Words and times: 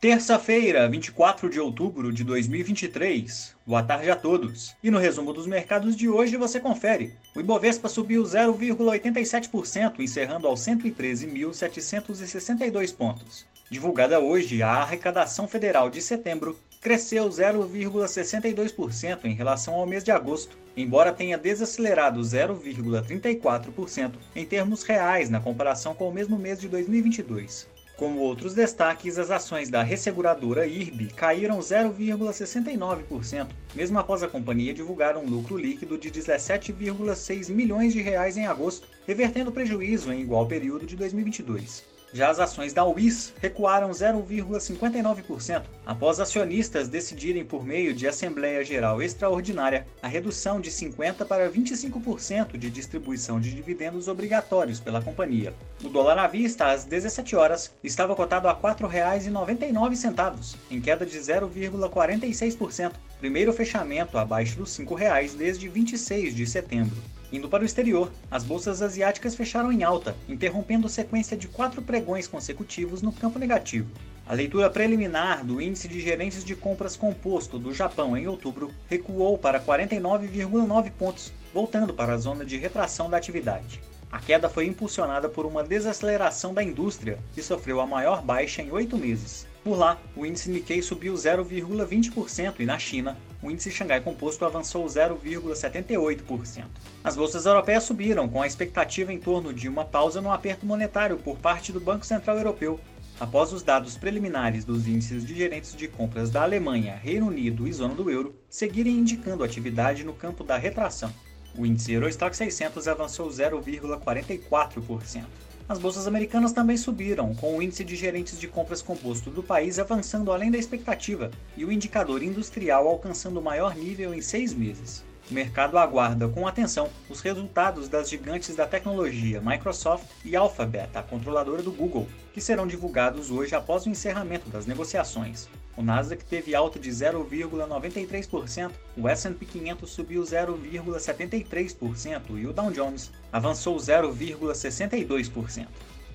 Terça-feira, 0.00 0.88
24 0.88 1.50
de 1.50 1.58
outubro 1.58 2.12
de 2.12 2.22
2023. 2.22 3.56
Boa 3.66 3.82
tarde 3.82 4.08
a 4.08 4.14
todos. 4.14 4.76
E 4.80 4.92
no 4.92 4.98
resumo 4.98 5.32
dos 5.32 5.44
mercados 5.44 5.96
de 5.96 6.08
hoje 6.08 6.36
você 6.36 6.60
confere. 6.60 7.16
O 7.34 7.40
Ibovespa 7.40 7.88
subiu 7.88 8.22
0,87%, 8.22 9.98
encerrando 9.98 10.46
aos 10.46 10.60
113.762 10.60 12.94
pontos. 12.94 13.44
Divulgada 13.68 14.20
hoje, 14.20 14.62
a 14.62 14.70
arrecadação 14.70 15.48
federal 15.48 15.90
de 15.90 16.00
setembro 16.00 16.56
cresceu 16.80 17.28
0,62% 17.28 19.24
em 19.24 19.34
relação 19.34 19.74
ao 19.74 19.84
mês 19.84 20.04
de 20.04 20.12
agosto, 20.12 20.56
embora 20.76 21.12
tenha 21.12 21.36
desacelerado 21.36 22.20
0,34% 22.20 24.12
em 24.36 24.46
termos 24.46 24.84
reais 24.84 25.28
na 25.28 25.40
comparação 25.40 25.92
com 25.92 26.08
o 26.08 26.14
mesmo 26.14 26.38
mês 26.38 26.60
de 26.60 26.68
2022. 26.68 27.66
Como 27.98 28.20
outros 28.20 28.54
destaques, 28.54 29.18
as 29.18 29.28
ações 29.28 29.68
da 29.68 29.82
resseguradora 29.82 30.68
IRB 30.68 31.08
caíram 31.16 31.58
0,69%, 31.58 33.48
mesmo 33.74 33.98
após 33.98 34.22
a 34.22 34.28
companhia 34.28 34.72
divulgar 34.72 35.16
um 35.16 35.26
lucro 35.26 35.56
líquido 35.56 35.98
de 35.98 36.08
17,6 36.08 37.50
milhões 37.50 37.92
de 37.92 38.00
reais 38.00 38.36
em 38.36 38.46
agosto, 38.46 38.86
revertendo 39.04 39.50
prejuízo 39.50 40.12
em 40.12 40.20
igual 40.20 40.46
período 40.46 40.86
de 40.86 40.94
2022. 40.94 41.97
Já 42.12 42.30
as 42.30 42.40
ações 42.40 42.72
da 42.72 42.86
UIS 42.86 43.34
recuaram 43.40 43.90
0,59% 43.90 45.62
após 45.84 46.18
acionistas 46.18 46.88
decidirem 46.88 47.44
por 47.44 47.64
meio 47.64 47.92
de 47.92 48.08
Assembleia 48.08 48.64
Geral 48.64 49.02
Extraordinária 49.02 49.86
a 50.02 50.08
redução 50.08 50.58
de 50.58 50.70
50 50.70 51.26
para 51.26 51.50
25% 51.50 52.56
de 52.56 52.70
distribuição 52.70 53.38
de 53.38 53.54
dividendos 53.54 54.08
obrigatórios 54.08 54.80
pela 54.80 55.02
companhia. 55.02 55.52
O 55.84 55.90
dólar 55.90 56.18
à 56.18 56.26
vista 56.26 56.70
às 56.70 56.84
17 56.84 57.36
horas 57.36 57.74
estava 57.84 58.16
cotado 58.16 58.48
a 58.48 58.52
R$ 58.52 58.58
4,99, 58.58 60.56
em 60.70 60.80
queda 60.80 61.04
de 61.04 61.18
0,46%, 61.18 62.92
primeiro 63.20 63.52
fechamento 63.52 64.16
abaixo 64.16 64.56
dos 64.56 64.76
R$ 64.78 64.86
5,00 64.86 65.36
desde 65.36 65.68
26 65.68 66.34
de 66.34 66.46
setembro. 66.46 66.96
Indo 67.30 67.48
para 67.48 67.62
o 67.62 67.66
exterior, 67.66 68.10
as 68.30 68.42
bolsas 68.42 68.80
asiáticas 68.80 69.34
fecharam 69.34 69.70
em 69.70 69.82
alta, 69.82 70.16
interrompendo 70.28 70.88
sequência 70.88 71.36
de 71.36 71.46
quatro 71.46 71.82
pregões 71.82 72.26
consecutivos 72.26 73.02
no 73.02 73.12
campo 73.12 73.38
negativo. 73.38 73.90
A 74.26 74.34
leitura 74.34 74.70
preliminar 74.70 75.44
do 75.44 75.60
índice 75.60 75.88
de 75.88 76.00
gerentes 76.00 76.42
de 76.42 76.56
compras 76.56 76.96
composto 76.96 77.58
do 77.58 77.74
Japão 77.74 78.16
em 78.16 78.26
outubro 78.26 78.70
recuou 78.88 79.36
para 79.36 79.60
49,9 79.60 80.90
pontos, 80.92 81.32
voltando 81.52 81.92
para 81.92 82.14
a 82.14 82.18
zona 82.18 82.44
de 82.44 82.56
retração 82.56 83.10
da 83.10 83.16
atividade. 83.16 83.80
A 84.10 84.18
queda 84.18 84.48
foi 84.48 84.66
impulsionada 84.66 85.28
por 85.28 85.44
uma 85.44 85.62
desaceleração 85.62 86.54
da 86.54 86.62
indústria, 86.62 87.18
que 87.34 87.42
sofreu 87.42 87.78
a 87.78 87.86
maior 87.86 88.22
baixa 88.22 88.62
em 88.62 88.70
oito 88.70 88.96
meses. 88.96 89.46
Por 89.62 89.76
lá, 89.76 89.98
o 90.16 90.24
índice 90.24 90.50
Nikkei 90.50 90.80
subiu 90.80 91.12
0,20% 91.12 92.54
e 92.60 92.64
na 92.64 92.78
China, 92.78 93.18
o 93.42 93.50
índice 93.50 93.70
Xangai 93.70 94.00
Composto 94.00 94.44
avançou 94.44 94.84
0,78%. 94.86 96.64
As 97.04 97.14
bolsas 97.14 97.46
europeias 97.46 97.84
subiram, 97.84 98.28
com 98.28 98.42
a 98.42 98.46
expectativa 98.46 99.12
em 99.12 99.18
torno 99.18 99.52
de 99.52 99.68
uma 99.68 99.84
pausa 99.84 100.20
no 100.20 100.32
aperto 100.32 100.66
monetário 100.66 101.16
por 101.18 101.38
parte 101.38 101.72
do 101.72 101.80
Banco 101.80 102.04
Central 102.04 102.36
Europeu, 102.36 102.80
após 103.20 103.52
os 103.52 103.62
dados 103.62 103.96
preliminares 103.96 104.64
dos 104.64 104.88
índices 104.88 105.24
de 105.24 105.34
gerentes 105.34 105.76
de 105.76 105.86
compras 105.86 106.30
da 106.30 106.42
Alemanha, 106.42 106.96
Reino 106.96 107.28
Unido 107.28 107.66
e 107.68 107.72
zona 107.72 107.94
do 107.94 108.10
euro 108.10 108.34
seguirem 108.48 108.98
indicando 108.98 109.44
atividade 109.44 110.04
no 110.04 110.12
campo 110.12 110.42
da 110.42 110.56
retração. 110.56 111.12
O 111.56 111.64
índice 111.64 111.92
Eurostock 111.92 112.36
600 112.36 112.86
avançou 112.88 113.28
0,44%. 113.28 115.24
As 115.68 115.78
bolsas 115.78 116.06
americanas 116.06 116.54
também 116.54 116.78
subiram, 116.78 117.34
com 117.34 117.58
o 117.58 117.62
índice 117.62 117.84
de 117.84 117.94
gerentes 117.94 118.40
de 118.40 118.48
compras 118.48 118.80
composto 118.80 119.28
do 119.28 119.42
país 119.42 119.78
avançando 119.78 120.32
além 120.32 120.50
da 120.50 120.56
expectativa 120.56 121.30
e 121.58 121.64
o 121.64 121.70
indicador 121.70 122.22
industrial 122.22 122.88
alcançando 122.88 123.38
o 123.38 123.42
maior 123.42 123.76
nível 123.76 124.14
em 124.14 124.22
seis 124.22 124.54
meses. 124.54 125.04
O 125.30 125.34
mercado 125.34 125.76
aguarda 125.76 126.26
com 126.26 126.46
atenção 126.46 126.88
os 127.10 127.20
resultados 127.20 127.86
das 127.86 128.08
gigantes 128.08 128.56
da 128.56 128.66
tecnologia 128.66 129.42
Microsoft 129.42 130.06
e 130.24 130.34
Alphabet, 130.34 130.88
a 130.94 131.02
controladora 131.02 131.62
do 131.62 131.70
Google, 131.70 132.08
que 132.32 132.40
serão 132.40 132.66
divulgados 132.66 133.30
hoje 133.30 133.54
após 133.54 133.84
o 133.84 133.90
encerramento 133.90 134.48
das 134.48 134.64
negociações. 134.64 135.46
O 135.76 135.82
Nasdaq 135.82 136.24
teve 136.24 136.54
alta 136.54 136.78
de 136.78 136.88
0,93%, 136.88 138.70
o 138.96 139.06
S&P 139.06 139.44
500 139.44 139.90
subiu 139.90 140.22
0,73% 140.22 142.38
e 142.38 142.46
o 142.46 142.52
Dow 142.54 142.70
Jones 142.70 143.12
avançou 143.30 143.76
0,62%. 143.76 145.66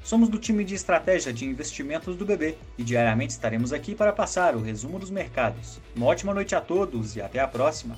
Somos 0.03 0.28
do 0.28 0.40
time 0.40 0.66
de 0.66 0.74
estratégia 0.74 1.31
de 1.31 1.45
investimentos 1.45 2.18
do 2.18 2.25
BB 2.25 2.57
e 2.80 2.84
diariamente 2.84 3.34
estaremos 3.34 3.72
aqui 3.72 3.94
para 3.94 4.12
passar 4.12 4.56
o 4.56 4.62
resumo 4.62 4.97
dos 4.97 5.12
mercados. 5.12 5.80
Uma 5.95 6.07
ótima 6.07 6.34
noite 6.34 6.56
a 6.56 6.62
todos 6.62 7.16
e 7.16 7.22
até 7.22 7.40
a 7.40 7.47
próxima! 7.47 7.95